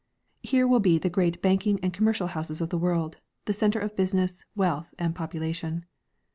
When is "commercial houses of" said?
1.93-2.69